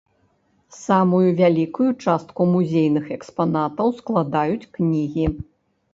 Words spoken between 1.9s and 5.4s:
частку музейных экспанатаў складаюць кнігі.